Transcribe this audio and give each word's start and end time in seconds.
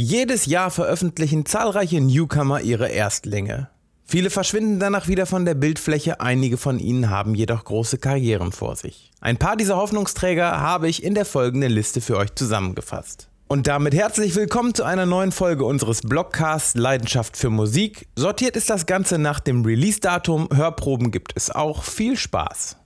Jedes 0.00 0.46
Jahr 0.46 0.70
veröffentlichen 0.70 1.44
zahlreiche 1.44 2.00
Newcomer 2.00 2.60
ihre 2.60 2.88
Erstlinge. 2.88 3.68
Viele 4.04 4.30
verschwinden 4.30 4.78
danach 4.78 5.08
wieder 5.08 5.26
von 5.26 5.44
der 5.44 5.54
Bildfläche, 5.54 6.20
einige 6.20 6.56
von 6.56 6.78
ihnen 6.78 7.10
haben 7.10 7.34
jedoch 7.34 7.64
große 7.64 7.98
Karrieren 7.98 8.52
vor 8.52 8.76
sich. 8.76 9.10
Ein 9.20 9.38
paar 9.38 9.56
dieser 9.56 9.76
Hoffnungsträger 9.76 10.60
habe 10.60 10.88
ich 10.88 11.02
in 11.02 11.14
der 11.14 11.24
folgenden 11.24 11.72
Liste 11.72 12.00
für 12.00 12.16
euch 12.16 12.32
zusammengefasst. 12.36 13.28
Und 13.48 13.66
damit 13.66 13.92
herzlich 13.92 14.36
willkommen 14.36 14.72
zu 14.72 14.84
einer 14.84 15.04
neuen 15.04 15.32
Folge 15.32 15.64
unseres 15.64 16.02
Blogcasts 16.02 16.76
Leidenschaft 16.76 17.36
für 17.36 17.50
Musik. 17.50 18.06
Sortiert 18.14 18.54
ist 18.54 18.70
das 18.70 18.86
Ganze 18.86 19.18
nach 19.18 19.40
dem 19.40 19.64
Release-Datum, 19.64 20.48
Hörproben 20.54 21.10
gibt 21.10 21.32
es 21.34 21.50
auch. 21.50 21.82
Viel 21.82 22.16
Spaß! 22.16 22.76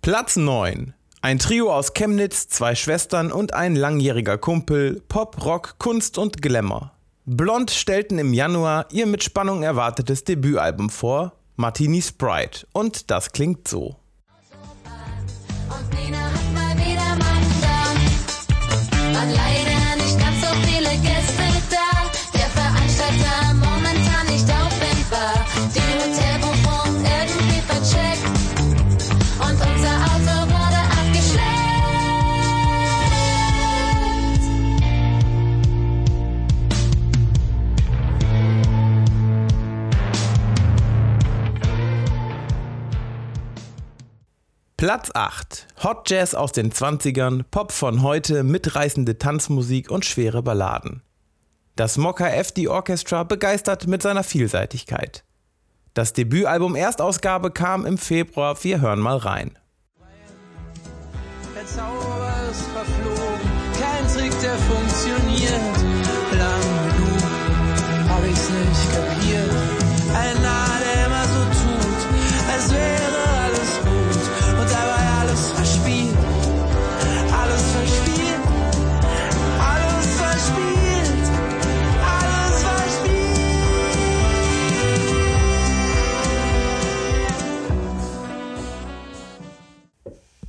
Platz 0.00 0.36
9 0.36 0.94
ein 1.22 1.38
Trio 1.38 1.72
aus 1.72 1.94
Chemnitz, 1.94 2.48
zwei 2.48 2.74
Schwestern 2.74 3.32
und 3.32 3.54
ein 3.54 3.74
langjähriger 3.74 4.38
Kumpel, 4.38 5.02
Pop, 5.08 5.44
Rock, 5.44 5.76
Kunst 5.78 6.18
und 6.18 6.42
Glamour. 6.42 6.92
Blond 7.24 7.70
stellten 7.70 8.18
im 8.18 8.32
Januar 8.32 8.86
ihr 8.92 9.06
mit 9.06 9.24
Spannung 9.24 9.62
erwartetes 9.62 10.22
Debütalbum 10.24 10.90
vor, 10.90 11.32
Martini 11.56 12.00
Sprite, 12.00 12.66
und 12.72 13.10
das 13.10 13.32
klingt 13.32 13.66
so. 13.66 13.96
Platz 44.86 45.10
8. 45.12 45.66
Hot 45.82 46.08
Jazz 46.08 46.36
aus 46.36 46.52
den 46.52 46.70
20ern, 46.70 47.42
Pop 47.50 47.72
von 47.72 48.02
heute, 48.02 48.44
mitreißende 48.44 49.18
Tanzmusik 49.18 49.90
und 49.90 50.04
schwere 50.04 50.44
Balladen. 50.44 51.02
Das 51.74 51.98
Mokka 51.98 52.28
FD 52.28 52.68
Orchestra 52.68 53.24
begeistert 53.24 53.88
mit 53.88 54.00
seiner 54.00 54.22
Vielseitigkeit. 54.22 55.24
Das 55.92 56.12
Debütalbum 56.12 56.76
Erstausgabe 56.76 57.50
kam 57.50 57.84
im 57.84 57.98
Februar, 57.98 58.62
wir 58.62 58.80
hören 58.80 59.00
mal 59.00 59.16
rein. 59.16 59.58
Der 61.52 61.66
Zauber 61.66 62.32
ist 62.48 62.62
verflogen, 62.66 63.50
kein 63.80 64.06
Trick, 64.06 64.40
der 64.40 64.56
funktioniert. 64.56 65.76
Lang 66.38 66.60
genug 66.96 68.08
hab 68.08 68.24
ich's 68.24 68.50
nicht 68.50 68.92
kapiert. 68.92 69.65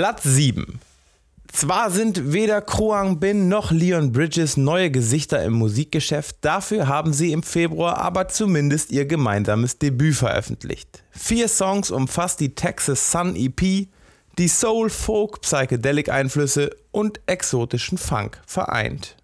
Platz 0.00 0.22
7. 0.22 0.80
Zwar 1.52 1.90
sind 1.90 2.32
weder 2.32 2.62
Kruang 2.62 3.20
Bin 3.20 3.48
noch 3.48 3.70
Leon 3.70 4.12
Bridges 4.12 4.56
neue 4.56 4.90
Gesichter 4.90 5.44
im 5.44 5.52
Musikgeschäft, 5.52 6.36
dafür 6.40 6.88
haben 6.88 7.12
sie 7.12 7.32
im 7.32 7.42
Februar 7.42 7.98
aber 7.98 8.28
zumindest 8.28 8.92
ihr 8.92 9.04
gemeinsames 9.04 9.76
Debüt 9.76 10.14
veröffentlicht. 10.14 11.02
Vier 11.10 11.48
Songs 11.48 11.90
umfasst 11.90 12.40
die 12.40 12.54
Texas 12.54 13.10
Sun 13.10 13.36
EP, 13.36 13.88
die 14.38 14.48
Soul, 14.48 14.88
Folk, 14.88 15.42
Psychedelic 15.42 16.08
Einflüsse 16.08 16.70
und 16.92 17.20
exotischen 17.26 17.98
Funk 17.98 18.40
vereint. 18.46 19.16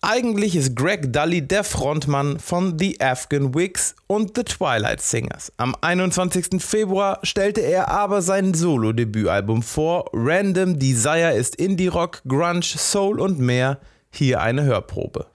Eigentlich 0.00 0.56
ist 0.56 0.74
Greg 0.76 1.12
Dully 1.12 1.46
der 1.46 1.64
Frontmann 1.64 2.38
von 2.38 2.78
The 2.78 3.00
Afghan 3.00 3.54
Wigs 3.54 3.94
und 4.06 4.36
The 4.36 4.42
Twilight 4.42 5.00
Singers. 5.00 5.52
Am 5.56 5.74
21. 5.80 6.60
Februar 6.62 7.20
stellte 7.22 7.60
er 7.60 7.88
aber 7.88 8.20
sein 8.20 8.52
Solo-Debütalbum 8.52 9.62
vor. 9.62 10.10
Random 10.12 10.78
Desire 10.78 11.34
ist 11.34 11.56
Indie-Rock, 11.56 12.22
Grunge, 12.28 12.62
Soul 12.62 13.20
und 13.20 13.38
mehr. 13.38 13.78
Hier 14.10 14.40
eine 14.40 14.64
Hörprobe. 14.64 15.26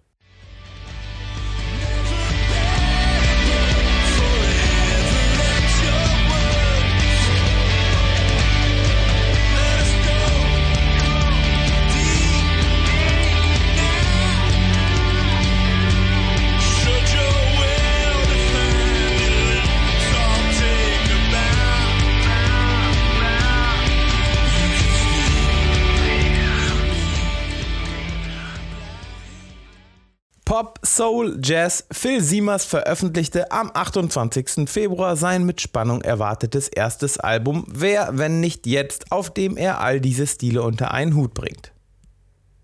Soul, 30.99 31.39
Jazz, 31.41 31.85
Phil 31.93 32.21
Siemers 32.21 32.65
veröffentlichte 32.65 33.53
am 33.53 33.71
28. 33.73 34.69
Februar 34.69 35.15
sein 35.15 35.45
mit 35.45 35.61
Spannung 35.61 36.01
erwartetes 36.01 36.67
erstes 36.67 37.17
Album 37.17 37.63
Wer, 37.69 38.17
wenn 38.17 38.41
nicht 38.41 38.67
jetzt, 38.67 39.09
auf 39.09 39.33
dem 39.33 39.55
er 39.55 39.79
all 39.79 40.01
diese 40.01 40.27
Stile 40.27 40.61
unter 40.61 40.91
einen 40.91 41.15
Hut 41.15 41.33
bringt. 41.33 41.71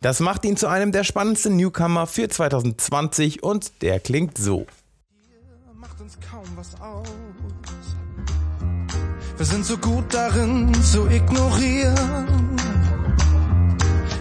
Das 0.01 0.19
macht 0.19 0.43
ihn 0.43 0.57
zu 0.57 0.67
einem 0.67 0.91
der 0.91 1.05
spannendsten 1.05 1.55
Newcomer 1.55 2.07
für 2.07 2.27
2020 2.27 3.41
und 3.41 3.81
der 3.81 4.01
klingt 4.01 4.37
so. 4.37 4.65
Wir 9.37 9.45
sind 9.45 9.65
so 9.65 9.77
gut 9.77 10.13
darin 10.13 10.73
zu 10.83 11.07
ignorieren. 11.07 12.57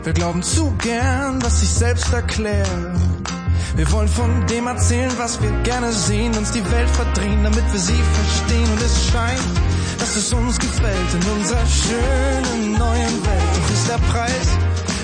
Wir 0.05 0.13
glauben 0.13 0.45
zu 0.45 0.71
gern, 0.79 1.43
was 1.43 1.59
sich 1.59 1.71
selbst 1.71 2.13
erklärt. 2.13 2.69
Wir 3.77 3.91
wollen 3.91 4.07
von 4.07 4.47
dem 4.47 4.69
erzählen, 4.69 5.11
was 5.19 5.43
wir 5.43 5.51
gerne 5.63 5.93
sehen, 5.93 6.33
uns 6.37 6.53
die 6.53 6.65
Welt 6.71 6.89
verdrehen, 6.91 7.43
damit 7.43 7.65
wir 7.73 7.81
sie 7.81 7.93
verstehen. 7.93 8.71
Und 8.71 8.81
es 8.81 9.09
scheint, 9.09 9.99
dass 9.99 10.15
es 10.15 10.33
uns 10.33 10.61
gefällt 10.61 11.15
in 11.15 11.31
unserer 11.33 11.67
schönen 11.67 12.73
neuen 12.73 13.27
Welt. 13.27 13.43
Doch 13.57 13.71
ist 13.71 13.89
der 13.89 13.99
Preis 14.13 14.49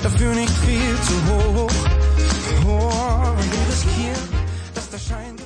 dafür 0.05 0.33
nicht 0.35 0.53
viel 0.59 0.97
zu 1.03 1.33
hoch. 1.33 1.71
Oh, 2.65 3.35
wir 3.37 3.69
riskieren, 3.73 4.29
dass 4.75 4.89
der 4.91 4.99
Schein 4.99 5.37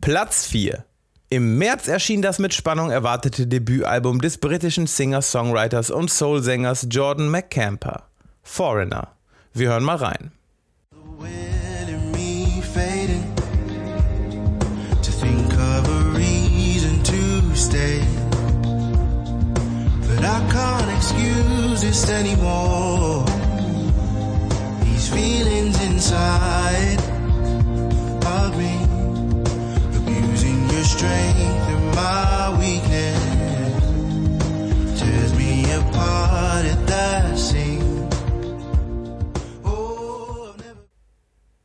Platz 0.00 0.46
4. 0.46 0.84
Im 1.28 1.58
März 1.58 1.88
erschien 1.88 2.22
das 2.22 2.38
mit 2.38 2.54
Spannung 2.54 2.90
erwartete 2.90 3.48
Debütalbum 3.48 4.20
des 4.20 4.38
britischen 4.38 4.86
Singer-Songwriters 4.86 5.90
und 5.90 6.08
Soul-Sängers 6.12 6.86
Jordan 6.90 7.28
McCamper, 7.28 8.04
Foreigner. 8.44 9.08
Wir 9.52 9.70
hören 9.70 9.82
mal 9.82 9.96
rein. 9.96 10.30
Can't 21.16 21.78
excuse 21.78 21.80
this 21.80 22.10
anymore. 22.10 23.24
These 24.84 25.08
feelings 25.08 25.82
inside 25.84 27.00
of 28.26 28.56
me, 28.56 28.74
abusing 29.96 30.70
your 30.70 30.84
strength 30.84 31.68
and 31.72 31.94
my 31.94 32.56
weakness, 32.58 33.20
tears 35.00 35.32
me 35.34 35.64
apart 35.72 36.64
at 36.64 36.86
the 36.86 37.36
seams. 37.36 37.86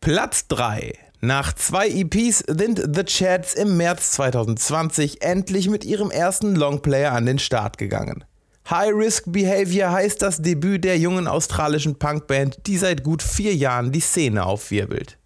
Platz 0.01 0.47
3. 0.47 0.93
Nach 1.23 1.53
zwei 1.53 1.87
EPs 1.87 2.43
sind 2.47 2.81
The 2.95 3.03
Chads 3.03 3.53
im 3.53 3.77
März 3.77 4.13
2020 4.13 5.21
endlich 5.21 5.69
mit 5.69 5.85
ihrem 5.85 6.09
ersten 6.09 6.55
Longplayer 6.55 7.11
an 7.11 7.27
den 7.27 7.37
Start 7.37 7.77
gegangen. 7.77 8.25
High 8.69 8.93
Risk 8.93 9.25
Behavior 9.27 9.91
heißt 9.91 10.21
das 10.21 10.41
Debüt 10.41 10.83
der 10.83 10.97
jungen 10.97 11.27
australischen 11.27 11.97
Punkband, 11.97 12.59
die 12.67 12.77
seit 12.77 13.03
gut 13.03 13.21
vier 13.21 13.53
Jahren 13.55 13.91
die 13.91 13.99
Szene 13.99 14.45
aufwirbelt. 14.45 15.17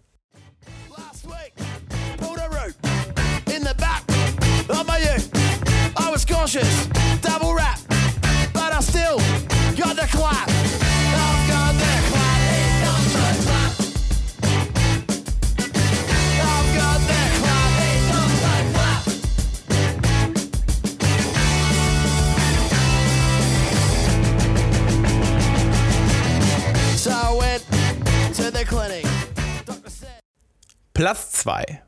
Double 6.56 7.05
Platz 30.96 31.30
2. 31.32 31.82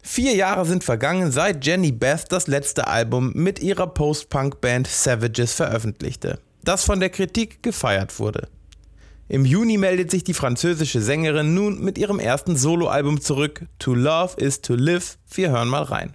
Vier 0.00 0.36
Jahre 0.36 0.64
sind 0.64 0.84
vergangen, 0.84 1.32
seit 1.32 1.66
Jenny 1.66 1.90
Beth 1.90 2.26
das 2.28 2.46
letzte 2.46 2.86
Album 2.86 3.32
mit 3.34 3.58
ihrer 3.58 3.88
Post-Punk-Band 3.88 4.86
Savages 4.86 5.54
veröffentlichte, 5.54 6.38
das 6.62 6.84
von 6.84 7.00
der 7.00 7.10
Kritik 7.10 7.64
gefeiert 7.64 8.16
wurde. 8.20 8.46
Im 9.26 9.44
Juni 9.44 9.76
meldet 9.76 10.12
sich 10.12 10.22
die 10.22 10.34
französische 10.34 11.00
Sängerin 11.00 11.52
nun 11.52 11.82
mit 11.82 11.98
ihrem 11.98 12.20
ersten 12.20 12.56
Soloalbum 12.56 13.20
zurück, 13.20 13.66
To 13.80 13.92
Love 13.92 14.36
is 14.36 14.60
to 14.60 14.76
Live. 14.76 15.18
Wir 15.32 15.50
hören 15.50 15.66
mal 15.66 15.82
rein. 15.82 16.14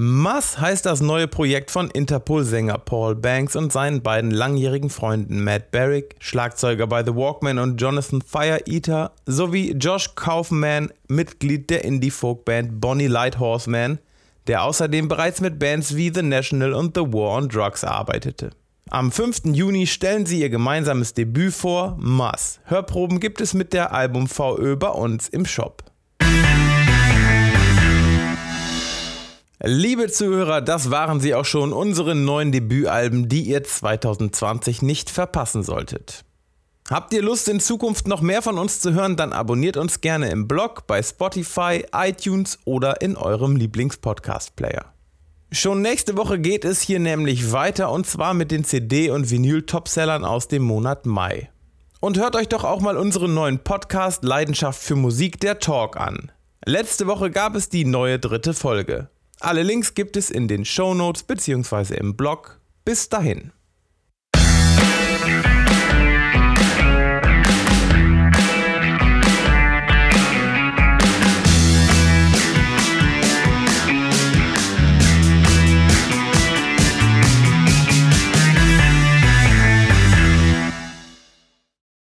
Mass 0.00 0.60
heißt 0.60 0.86
das 0.86 1.00
neue 1.00 1.26
Projekt 1.26 1.72
von 1.72 1.90
Interpol-Sänger 1.90 2.78
Paul 2.78 3.16
Banks 3.16 3.56
und 3.56 3.72
seinen 3.72 4.00
beiden 4.00 4.30
langjährigen 4.30 4.90
Freunden 4.90 5.42
Matt 5.42 5.72
Barrick, 5.72 6.14
Schlagzeuger 6.20 6.86
bei 6.86 7.04
The 7.04 7.16
Walkman 7.16 7.58
und 7.58 7.80
Jonathan 7.80 8.22
Fire 8.22 8.60
Eater, 8.68 9.10
sowie 9.26 9.72
Josh 9.72 10.14
Kaufman, 10.14 10.92
Mitglied 11.08 11.68
der 11.68 11.84
Indie-Folk-Band 11.84 12.80
Bonnie 12.80 13.08
Lighthorseman, 13.08 13.98
der 14.46 14.62
außerdem 14.62 15.08
bereits 15.08 15.40
mit 15.40 15.58
Bands 15.58 15.96
wie 15.96 16.12
The 16.14 16.22
National 16.22 16.74
und 16.74 16.96
The 16.96 17.02
War 17.02 17.36
on 17.36 17.48
Drugs 17.48 17.82
arbeitete. 17.82 18.50
Am 18.90 19.10
5. 19.10 19.46
Juni 19.46 19.88
stellen 19.88 20.26
sie 20.26 20.42
ihr 20.42 20.48
gemeinsames 20.48 21.12
Debüt 21.14 21.54
vor, 21.54 21.96
Mass. 21.98 22.60
Hörproben 22.66 23.18
gibt 23.18 23.40
es 23.40 23.52
mit 23.52 23.72
der 23.72 23.92
Album 23.92 24.28
VÖ 24.28 24.76
bei 24.76 24.90
uns 24.90 25.28
im 25.28 25.44
Shop. 25.44 25.87
Liebe 29.60 30.06
Zuhörer, 30.06 30.60
das 30.60 30.92
waren 30.92 31.18
sie 31.18 31.34
auch 31.34 31.44
schon, 31.44 31.72
unsere 31.72 32.14
neuen 32.14 32.52
Debütalben, 32.52 33.28
die 33.28 33.42
ihr 33.42 33.64
2020 33.64 34.82
nicht 34.82 35.10
verpassen 35.10 35.64
solltet. 35.64 36.24
Habt 36.88 37.12
ihr 37.12 37.22
Lust, 37.22 37.48
in 37.48 37.58
Zukunft 37.58 38.06
noch 38.06 38.20
mehr 38.20 38.40
von 38.40 38.56
uns 38.56 38.78
zu 38.78 38.92
hören, 38.92 39.16
dann 39.16 39.32
abonniert 39.32 39.76
uns 39.76 40.00
gerne 40.00 40.30
im 40.30 40.46
Blog, 40.46 40.86
bei 40.86 41.02
Spotify, 41.02 41.84
iTunes 41.92 42.60
oder 42.66 43.02
in 43.02 43.16
eurem 43.16 43.56
Lieblingspodcast-Player. 43.56 44.84
Schon 45.50 45.82
nächste 45.82 46.16
Woche 46.16 46.38
geht 46.38 46.64
es 46.64 46.80
hier 46.80 47.00
nämlich 47.00 47.50
weiter 47.50 47.90
und 47.90 48.06
zwar 48.06 48.34
mit 48.34 48.52
den 48.52 48.62
CD- 48.62 49.10
und 49.10 49.28
Vinyl-Topsellern 49.28 50.24
aus 50.24 50.46
dem 50.46 50.62
Monat 50.62 51.04
Mai. 51.04 51.50
Und 51.98 52.16
hört 52.16 52.36
euch 52.36 52.48
doch 52.48 52.62
auch 52.62 52.80
mal 52.80 52.96
unseren 52.96 53.34
neuen 53.34 53.58
Podcast 53.58 54.22
Leidenschaft 54.22 54.80
für 54.80 54.94
Musik, 54.94 55.40
der 55.40 55.58
Talk 55.58 55.96
an. 55.96 56.30
Letzte 56.64 57.08
Woche 57.08 57.32
gab 57.32 57.56
es 57.56 57.68
die 57.68 57.84
neue 57.84 58.20
dritte 58.20 58.54
Folge. 58.54 59.08
Alle 59.40 59.62
Links 59.62 59.94
gibt 59.94 60.16
es 60.16 60.30
in 60.30 60.48
den 60.48 60.64
Show 60.64 60.94
Notes 60.94 61.22
bzw. 61.22 61.96
im 61.96 62.16
Blog. 62.16 62.60
Bis 62.84 63.08
dahin. 63.08 63.52